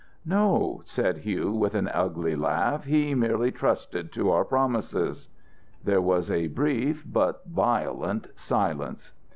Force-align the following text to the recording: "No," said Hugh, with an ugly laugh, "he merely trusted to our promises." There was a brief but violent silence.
"No," 0.25 0.81
said 0.85 1.19
Hugh, 1.19 1.51
with 1.51 1.75
an 1.75 1.87
ugly 1.87 2.35
laugh, 2.35 2.85
"he 2.85 3.13
merely 3.13 3.51
trusted 3.51 4.11
to 4.13 4.31
our 4.31 4.43
promises." 4.43 5.29
There 5.83 6.01
was 6.01 6.31
a 6.31 6.47
brief 6.47 7.03
but 7.07 7.43
violent 7.45 8.25
silence. 8.35 9.11